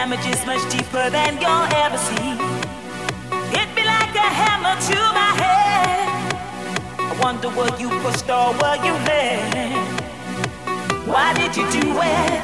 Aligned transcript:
Damage 0.00 0.28
is 0.32 0.42
much 0.46 0.64
deeper 0.72 1.10
than 1.10 1.34
you'll 1.42 1.68
ever 1.84 1.98
see. 1.98 2.32
Hit 3.54 3.68
me 3.76 3.84
like 3.84 4.14
a 4.16 4.28
hammer 4.40 4.74
to 4.88 4.98
my 5.20 5.32
head. 5.42 6.08
I 6.98 7.12
wonder 7.20 7.50
were 7.50 7.76
you 7.78 7.90
pushed 8.00 8.30
or 8.30 8.54
were 8.60 8.78
you 8.86 8.94
led? 9.08 9.76
Why 11.06 11.34
did 11.34 11.54
you 11.54 11.68
do 11.70 12.00
it? 12.00 12.40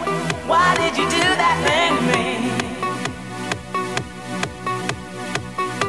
Why 0.51 0.77
did 0.77 0.99
you 0.99 1.09
do 1.09 1.35
that 1.43 1.57
thing 1.65 1.97
to 1.97 2.03
me? 2.13 2.27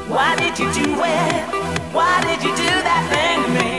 Why 0.07 0.35
did 0.37 0.57
you 0.57 0.71
do 0.71 0.87
it? 1.03 1.43
Why 1.93 2.13
did 2.27 2.41
you 2.45 2.55
do 2.55 2.71
that 2.87 3.03
thing 3.11 3.43
to 3.43 3.49
me? 3.57 3.71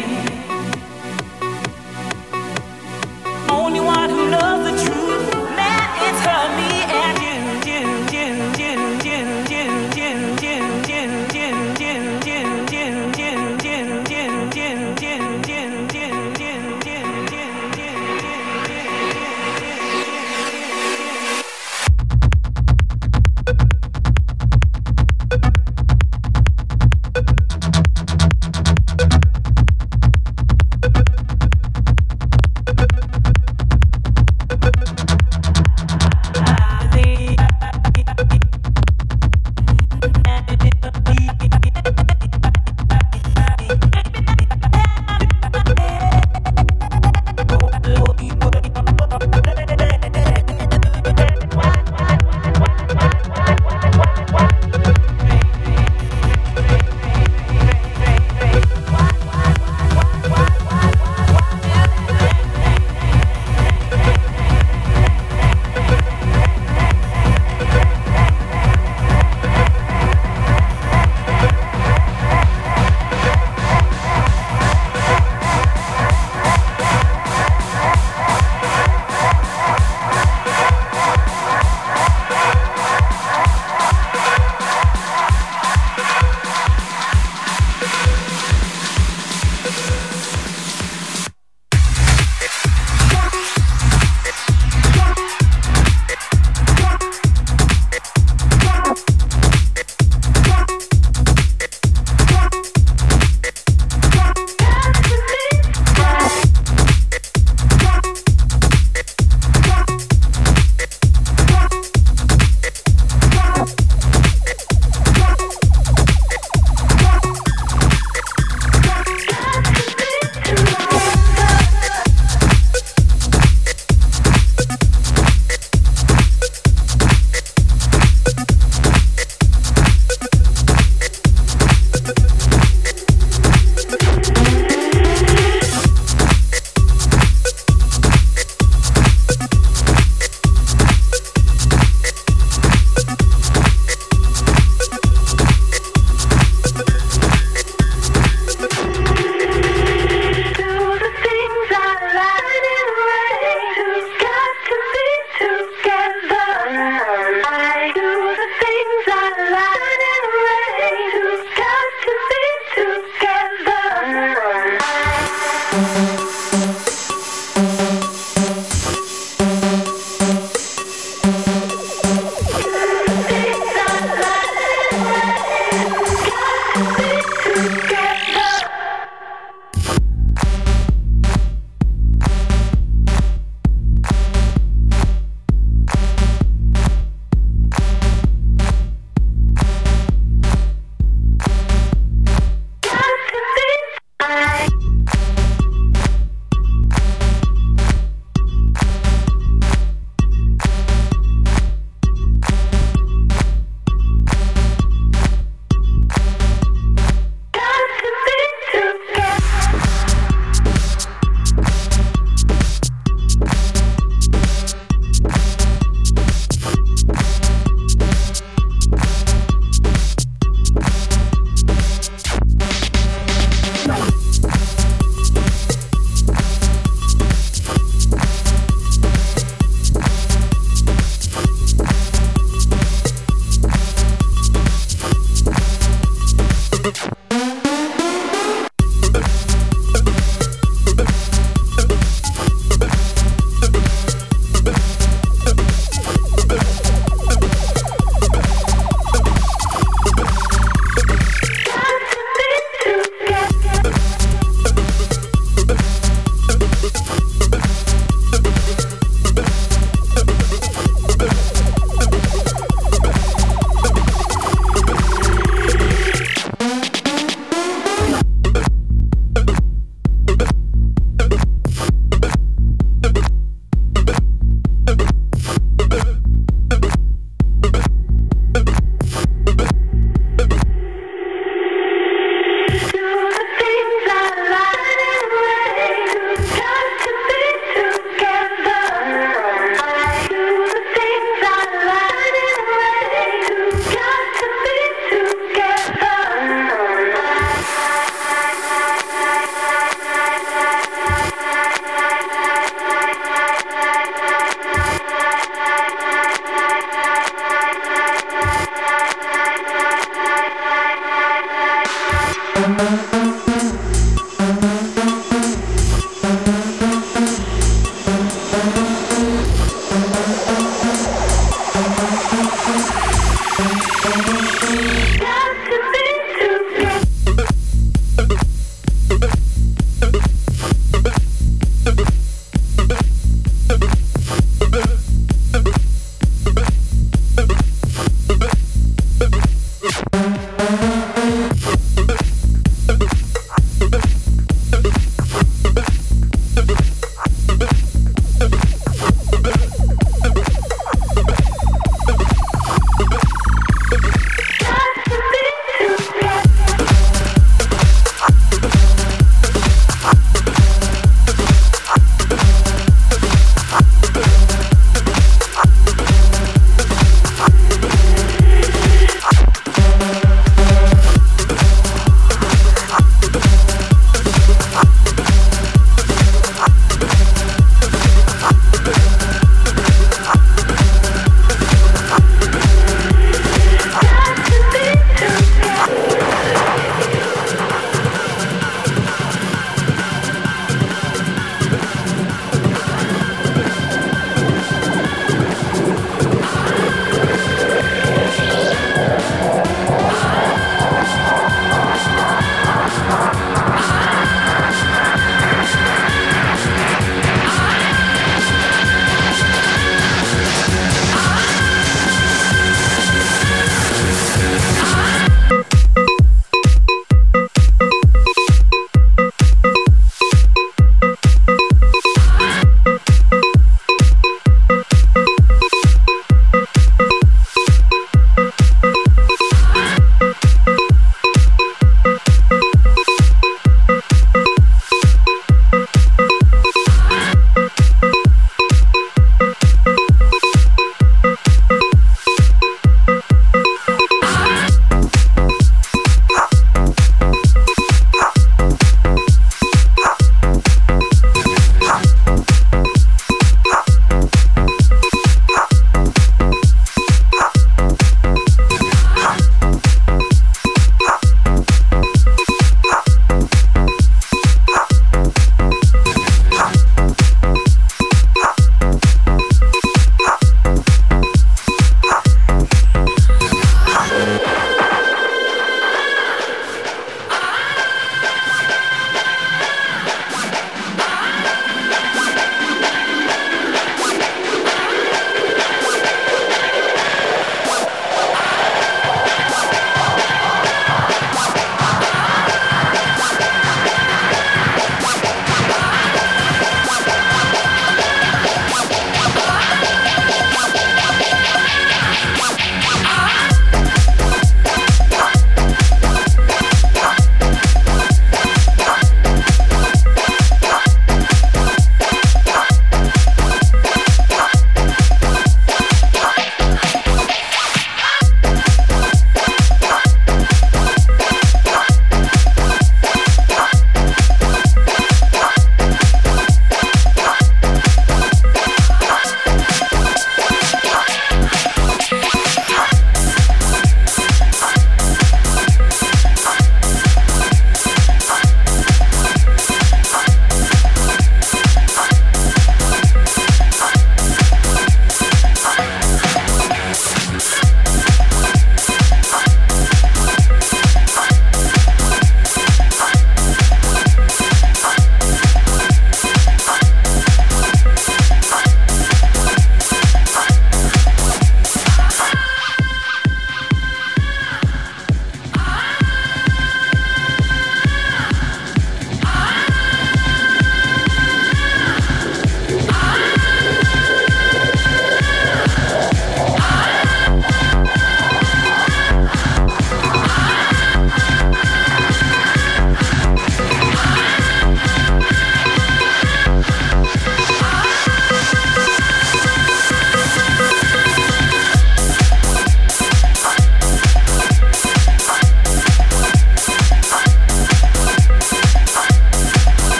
Only 3.48 3.80
one 3.80 3.97